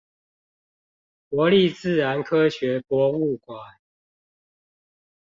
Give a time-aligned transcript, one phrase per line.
[1.29, 3.75] 國立自然科學博物館